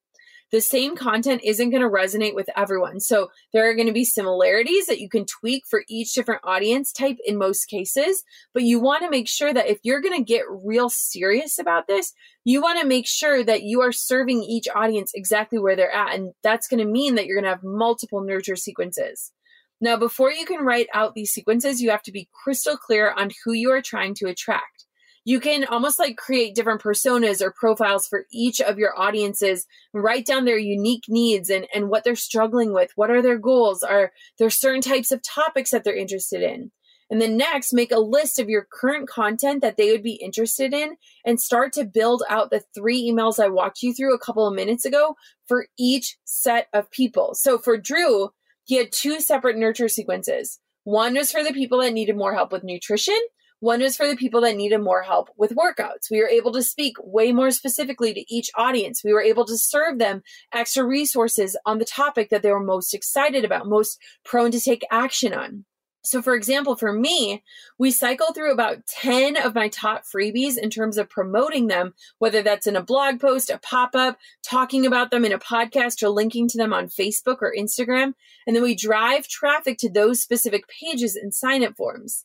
[0.50, 3.00] the same content isn't going to resonate with everyone.
[3.00, 6.92] So there are going to be similarities that you can tweak for each different audience
[6.92, 8.24] type in most cases,
[8.54, 11.86] but you want to make sure that if you're going to get real serious about
[11.86, 12.12] this,
[12.44, 16.14] you want to make sure that you are serving each audience exactly where they're at.
[16.14, 19.32] And that's going to mean that you're going to have multiple nurture sequences.
[19.80, 23.30] Now, before you can write out these sequences, you have to be crystal clear on
[23.44, 24.86] who you are trying to attract
[25.28, 29.66] you can almost like create different personas or profiles for each of your audiences.
[29.92, 32.92] Write down their unique needs and, and what they're struggling with.
[32.96, 33.82] What are their goals?
[33.82, 36.70] Are there certain types of topics that they're interested in?
[37.10, 40.72] And then next make a list of your current content that they would be interested
[40.72, 44.46] in and start to build out the three emails i walked you through a couple
[44.46, 45.14] of minutes ago
[45.46, 47.34] for each set of people.
[47.34, 48.30] So for drew
[48.64, 50.58] he had two separate nurture sequences.
[50.84, 53.20] One was for the people that needed more help with nutrition
[53.60, 56.10] one was for the people that needed more help with workouts.
[56.10, 59.02] We were able to speak way more specifically to each audience.
[59.04, 62.94] We were able to serve them extra resources on the topic that they were most
[62.94, 65.64] excited about, most prone to take action on.
[66.04, 67.42] So, for example, for me,
[67.78, 72.40] we cycle through about 10 of my top freebies in terms of promoting them, whether
[72.40, 76.08] that's in a blog post, a pop up, talking about them in a podcast, or
[76.08, 78.14] linking to them on Facebook or Instagram.
[78.46, 82.24] And then we drive traffic to those specific pages and sign up forms.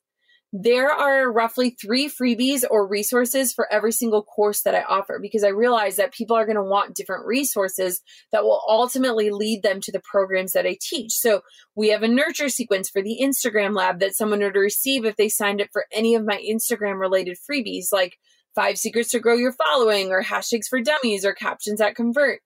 [0.56, 5.44] There are roughly three freebies or resources for every single course that I offer because
[5.44, 9.82] I realize that people are going to want different resources that will ultimately lead them
[9.82, 11.14] to the programs that I teach.
[11.14, 11.42] So
[11.76, 15.28] we have a nurture sequence for the Instagram lab that someone would receive if they
[15.28, 18.20] signed up for any of my Instagram related freebies like
[18.54, 22.42] five secrets to grow your following or hashtags for dummies or captions that convert.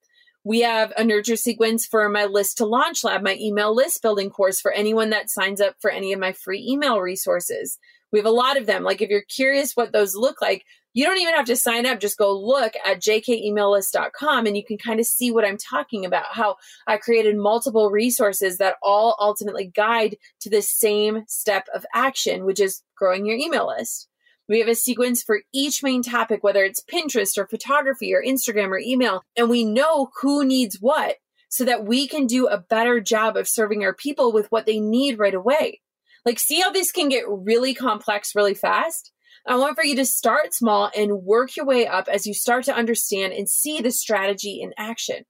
[0.46, 4.30] We have a nurture sequence for my list to launch lab, my email list building
[4.30, 7.78] course for anyone that signs up for any of my free email resources.
[8.12, 8.84] We have a lot of them.
[8.84, 12.00] Like if you're curious what those look like, you don't even have to sign up.
[12.00, 16.26] Just go look at jkemaillist.com and you can kind of see what I'm talking about.
[16.32, 16.56] How
[16.88, 22.60] I created multiple resources that all ultimately guide to the same step of action, which
[22.60, 24.08] is growing your email list.
[24.50, 28.70] We have a sequence for each main topic, whether it's Pinterest or photography or Instagram
[28.70, 31.18] or email, and we know who needs what
[31.50, 34.80] so that we can do a better job of serving our people with what they
[34.80, 35.82] need right away.
[36.28, 39.14] Like, see how this can get really complex really fast?
[39.48, 42.66] I want for you to start small and work your way up as you start
[42.66, 45.24] to understand and see the strategy in action.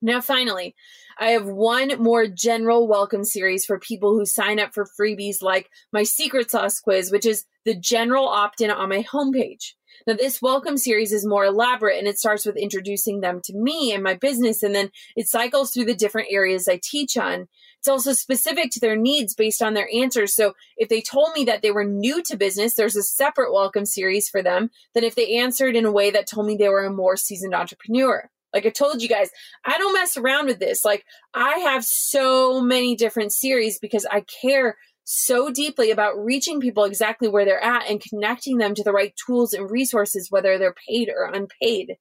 [0.00, 0.76] Now, finally,
[1.18, 5.68] I have one more general welcome series for people who sign up for freebies like
[5.92, 9.72] my secret sauce quiz, which is the general opt in on my homepage.
[10.06, 13.92] Now, this welcome series is more elaborate and it starts with introducing them to me
[13.92, 17.48] and my business, and then it cycles through the different areas I teach on.
[17.78, 20.34] It's also specific to their needs based on their answers.
[20.34, 23.86] So if they told me that they were new to business, there's a separate welcome
[23.86, 26.84] series for them than if they answered in a way that told me they were
[26.84, 28.28] a more seasoned entrepreneur.
[28.52, 29.30] Like I told you guys,
[29.64, 30.84] I don't mess around with this.
[30.84, 34.76] Like I have so many different series because I care
[35.12, 39.12] so deeply about reaching people exactly where they're at and connecting them to the right
[39.26, 41.96] tools and resources, whether they're paid or unpaid.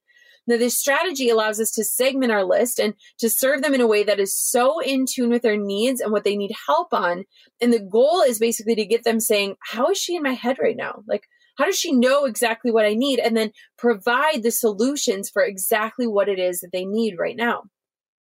[0.45, 3.87] Now, this strategy allows us to segment our list and to serve them in a
[3.87, 7.25] way that is so in tune with their needs and what they need help on.
[7.59, 10.57] And the goal is basically to get them saying, How is she in my head
[10.61, 11.03] right now?
[11.07, 11.23] Like,
[11.57, 13.19] how does she know exactly what I need?
[13.19, 17.63] And then provide the solutions for exactly what it is that they need right now.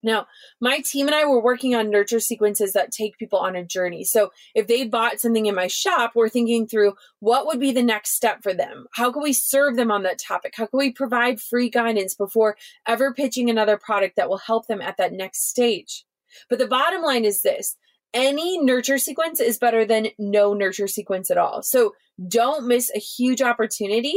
[0.05, 0.27] Now,
[0.61, 4.03] my team and I were working on nurture sequences that take people on a journey.
[4.03, 7.83] So, if they bought something in my shop, we're thinking through what would be the
[7.83, 8.85] next step for them?
[8.93, 10.53] How can we serve them on that topic?
[10.55, 12.55] How can we provide free guidance before
[12.87, 16.05] ever pitching another product that will help them at that next stage?
[16.49, 17.75] But the bottom line is this
[18.13, 21.63] any nurture sequence is better than no nurture sequence at all.
[21.63, 21.93] So,
[22.29, 24.15] don't miss a huge opportunity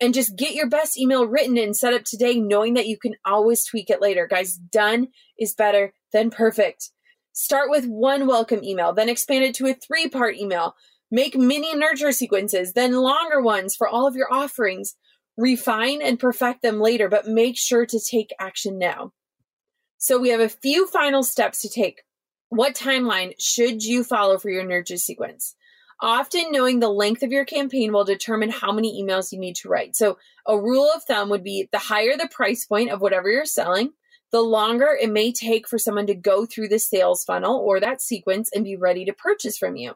[0.00, 3.14] and just get your best email written and set up today, knowing that you can
[3.24, 4.26] always tweak it later.
[4.26, 6.90] Guys, done is better than perfect.
[7.32, 10.74] Start with one welcome email, then expand it to a three part email.
[11.10, 14.94] Make mini nurture sequences, then longer ones for all of your offerings.
[15.36, 19.12] Refine and perfect them later, but make sure to take action now.
[19.98, 22.02] So, we have a few final steps to take.
[22.48, 25.54] What timeline should you follow for your nurture sequence?
[26.02, 29.68] Often knowing the length of your campaign will determine how many emails you need to
[29.68, 29.94] write.
[29.96, 33.44] So, a rule of thumb would be the higher the price point of whatever you're
[33.44, 33.92] selling,
[34.32, 38.00] the longer it may take for someone to go through the sales funnel or that
[38.00, 39.94] sequence and be ready to purchase from you.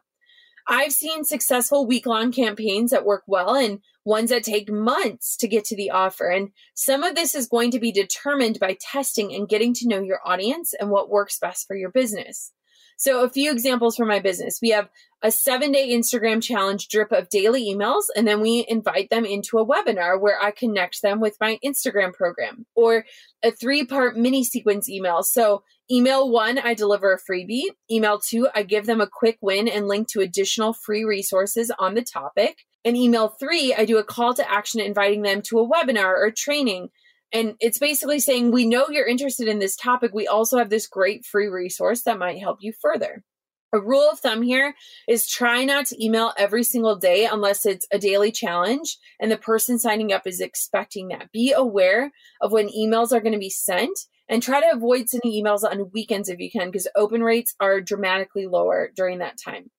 [0.67, 5.47] I've seen successful week long campaigns that work well and ones that take months to
[5.47, 6.27] get to the offer.
[6.27, 10.01] And some of this is going to be determined by testing and getting to know
[10.01, 12.51] your audience and what works best for your business.
[12.97, 14.59] So, a few examples from my business.
[14.61, 14.89] We have
[15.21, 19.57] a seven day Instagram challenge drip of daily emails, and then we invite them into
[19.57, 23.05] a webinar where I connect them with my Instagram program or
[23.43, 25.23] a three part mini sequence email.
[25.23, 27.63] So, email one, I deliver a freebie.
[27.91, 31.95] Email two, I give them a quick win and link to additional free resources on
[31.95, 32.59] the topic.
[32.85, 36.31] And email three, I do a call to action inviting them to a webinar or
[36.31, 36.89] training
[37.35, 40.11] and it's basically saying, we know you're interested in this topic.
[40.13, 43.25] We also have this great free resource that might help you further.
[43.73, 44.73] A rule of thumb here
[45.09, 49.37] is try not to email every single day unless it's a daily challenge and the
[49.37, 51.29] person signing up is expecting that.
[51.33, 55.33] Be aware of when emails are going to be sent and try to avoid sending
[55.33, 59.71] emails on weekends if you can because open rates are dramatically lower during that time.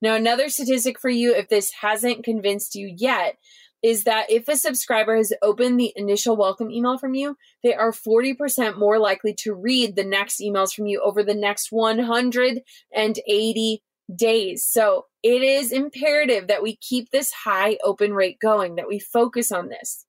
[0.00, 3.38] Now, another statistic for you, if this hasn't convinced you yet,
[3.82, 7.92] is that if a subscriber has opened the initial welcome email from you, they are
[7.92, 13.82] 40% more likely to read the next emails from you over the next 180
[14.14, 14.64] days.
[14.64, 19.50] So it is imperative that we keep this high open rate going, that we focus
[19.50, 20.06] on this.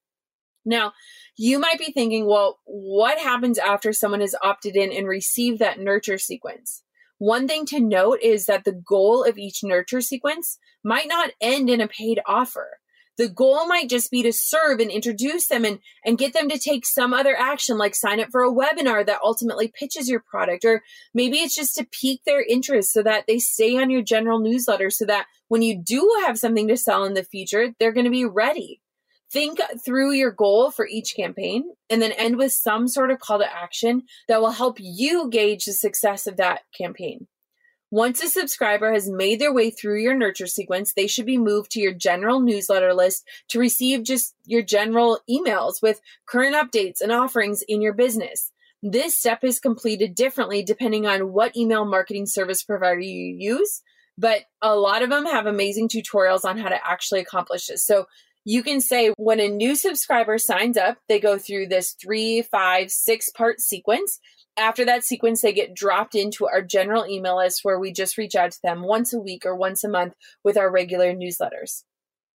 [0.66, 0.94] Now,
[1.38, 5.80] you might be thinking, well, what happens after someone has opted in and received that
[5.80, 6.84] nurture sequence?
[7.18, 11.70] One thing to note is that the goal of each nurture sequence might not end
[11.70, 12.80] in a paid offer.
[13.18, 16.58] The goal might just be to serve and introduce them and, and get them to
[16.58, 20.66] take some other action, like sign up for a webinar that ultimately pitches your product.
[20.66, 20.82] Or
[21.14, 24.90] maybe it's just to pique their interest so that they stay on your general newsletter
[24.90, 28.12] so that when you do have something to sell in the future, they're going to
[28.12, 28.82] be ready.
[29.32, 33.40] Think through your goal for each campaign and then end with some sort of call
[33.40, 37.28] to action that will help you gauge the success of that campaign.
[37.94, 41.70] Once a subscriber has made their way through your nurture sequence, they should be moved
[41.70, 47.12] to your general newsletter list to receive just your general emails with current updates and
[47.12, 48.52] offerings in your business.
[48.82, 53.84] This step is completed differently depending on what email marketing service provider you use,
[54.18, 57.86] but a lot of them have amazing tutorials on how to actually accomplish this.
[57.86, 58.08] So
[58.44, 62.90] you can say when a new subscriber signs up, they go through this three, five,
[62.90, 64.20] six part sequence
[64.58, 68.36] after that sequence, they get dropped into our general email list where we just reach
[68.36, 71.84] out to them once a week or once a month with our regular newsletters.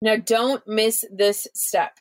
[0.01, 1.97] Now, don't miss this step.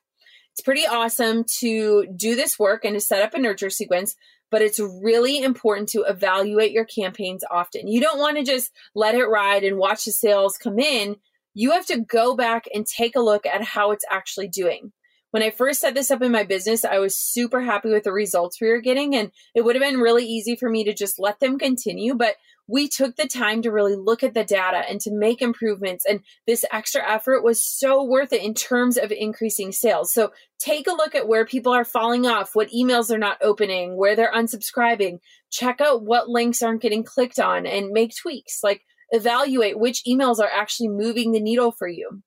[0.53, 4.17] It's pretty awesome to do this work and to set up a nurture sequence,
[4.51, 7.89] but it's really important to evaluate your campaigns often.
[7.89, 11.17] You don't want to just let it ride and watch the sales come in.
[11.53, 14.93] You have to go back and take a look at how it's actually doing.
[15.37, 18.11] When I first set this up in my business, I was super happy with the
[18.11, 21.19] results we were getting, and it would have been really easy for me to just
[21.19, 22.15] let them continue.
[22.15, 26.07] But we took the time to really look at the data and to make improvements.
[26.07, 30.11] And this extra effort was so worth it in terms of increasing sales.
[30.11, 33.95] So take a look at where people are falling off, what emails they're not opening,
[33.99, 35.19] where they're unsubscribing.
[35.51, 38.61] Check out what links aren't getting clicked on and make tweaks.
[38.63, 38.81] Like
[39.11, 42.23] evaluate which emails are actually moving the needle for you.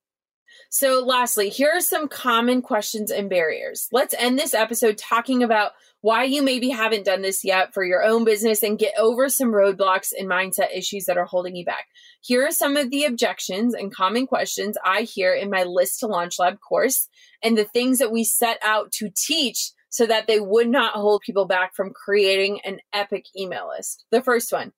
[0.71, 3.87] So, lastly, here are some common questions and barriers.
[3.91, 8.03] Let's end this episode talking about why you maybe haven't done this yet for your
[8.03, 11.87] own business and get over some roadblocks and mindset issues that are holding you back.
[12.21, 16.07] Here are some of the objections and common questions I hear in my List to
[16.07, 17.09] Launch Lab course
[17.43, 21.23] and the things that we set out to teach so that they would not hold
[21.25, 24.05] people back from creating an epic email list.
[24.11, 24.71] The first one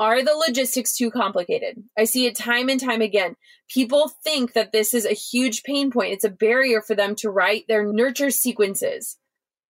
[0.00, 1.84] are the logistics too complicated?
[1.96, 3.36] I see it time and time again.
[3.68, 6.14] People think that this is a huge pain point.
[6.14, 9.18] It's a barrier for them to write their nurture sequences.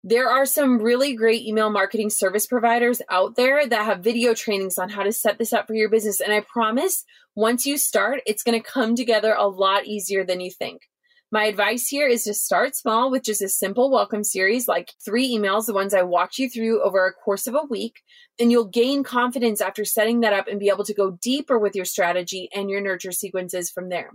[0.04, 4.78] There are some really great email marketing service providers out there that have video trainings
[4.78, 6.22] on how to set this up for your business.
[6.22, 7.04] And I promise
[7.36, 10.84] once you start, it's going to come together a lot easier than you think.
[11.32, 15.30] My advice here is to start small with just a simple welcome series, like three
[15.30, 18.02] emails, the ones I walked you through over a course of a week.
[18.40, 21.76] And you'll gain confidence after setting that up and be able to go deeper with
[21.76, 24.12] your strategy and your nurture sequences from there.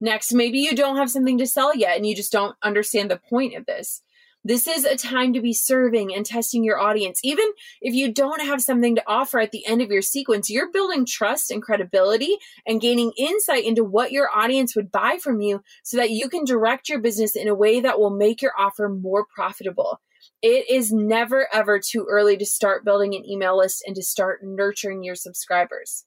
[0.00, 3.20] Next, maybe you don't have something to sell yet and you just don't understand the
[3.28, 4.00] point of this.
[4.42, 7.20] This is a time to be serving and testing your audience.
[7.22, 7.46] Even
[7.82, 11.04] if you don't have something to offer at the end of your sequence, you're building
[11.04, 15.98] trust and credibility and gaining insight into what your audience would buy from you so
[15.98, 19.26] that you can direct your business in a way that will make your offer more
[19.26, 20.00] profitable.
[20.40, 24.40] It is never ever too early to start building an email list and to start
[24.42, 26.06] nurturing your subscribers.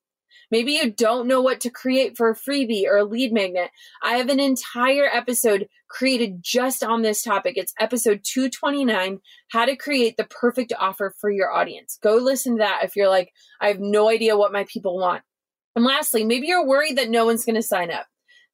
[0.54, 3.72] Maybe you don't know what to create for a freebie or a lead magnet.
[4.04, 7.56] I have an entire episode created just on this topic.
[7.58, 11.98] It's episode 229 How to Create the Perfect Offer for Your Audience.
[12.04, 15.24] Go listen to that if you're like, I have no idea what my people want.
[15.76, 18.06] And lastly, maybe you're worried that no one's going to sign up.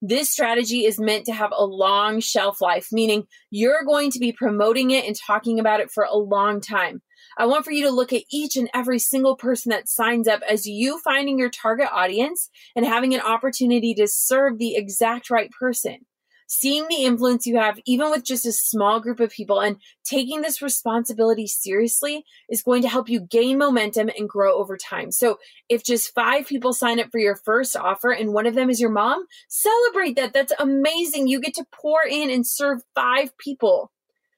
[0.02, 4.32] This strategy is meant to have a long shelf life, meaning you're going to be
[4.32, 7.02] promoting it and talking about it for a long time.
[7.38, 10.42] I want for you to look at each and every single person that signs up
[10.50, 15.52] as you finding your target audience and having an opportunity to serve the exact right
[15.52, 16.06] person.
[16.52, 20.42] Seeing the influence you have, even with just a small group of people, and taking
[20.42, 25.12] this responsibility seriously is going to help you gain momentum and grow over time.
[25.12, 25.38] So,
[25.70, 28.82] if just five people sign up for your first offer and one of them is
[28.82, 30.34] your mom, celebrate that.
[30.34, 31.28] That's amazing.
[31.28, 33.92] You get to pour in and serve five people.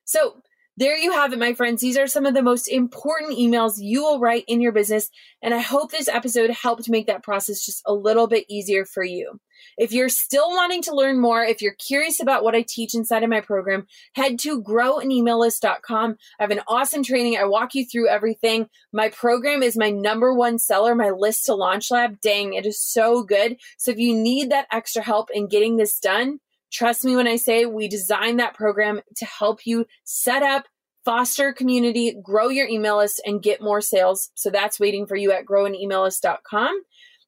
[0.03, 0.41] So,
[0.81, 1.79] there you have it, my friends.
[1.79, 5.11] These are some of the most important emails you will write in your business.
[5.39, 9.03] And I hope this episode helped make that process just a little bit easier for
[9.03, 9.39] you.
[9.77, 13.21] If you're still wanting to learn more, if you're curious about what I teach inside
[13.21, 16.15] of my program, head to growanemaillist.com.
[16.39, 17.37] I have an awesome training.
[17.37, 18.65] I walk you through everything.
[18.91, 22.19] My program is my number one seller, my list to launch lab.
[22.21, 23.57] Dang, it is so good.
[23.77, 26.39] So if you need that extra help in getting this done,
[26.71, 30.67] Trust me when I say we designed that program to help you set up,
[31.05, 34.29] foster community, grow your email list, and get more sales.
[34.35, 36.81] So that's waiting for you at growanemaillist.com.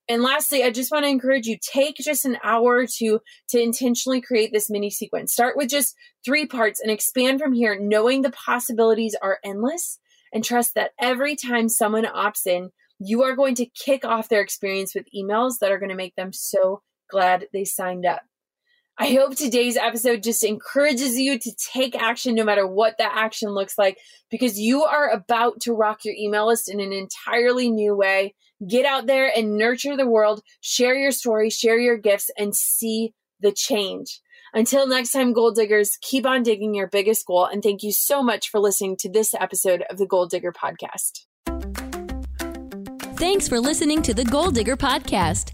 [0.09, 3.19] And lastly, I just want to encourage you take just an hour to
[3.49, 5.31] to intentionally create this mini sequence.
[5.31, 5.95] Start with just
[6.25, 9.99] 3 parts and expand from here knowing the possibilities are endless
[10.33, 14.41] and trust that every time someone opts in, you are going to kick off their
[14.41, 18.23] experience with emails that are going to make them so glad they signed up.
[18.97, 23.49] I hope today's episode just encourages you to take action no matter what that action
[23.49, 23.97] looks like
[24.29, 28.35] because you are about to rock your email list in an entirely new way.
[28.67, 33.13] Get out there and nurture the world, share your story, share your gifts, and see
[33.39, 34.21] the change.
[34.53, 37.45] Until next time, goal diggers, keep on digging your biggest goal.
[37.45, 41.25] And thank you so much for listening to this episode of the Goal Digger Podcast.
[43.17, 45.53] Thanks for listening to the Goal Digger Podcast.